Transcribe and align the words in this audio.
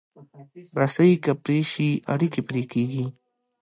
رسۍ 0.79 1.11
که 1.23 1.31
پرې 1.43 1.59
شي، 1.71 1.89
اړیکې 2.13 2.41
پرې 2.47 2.63
کېږي. 2.71 3.05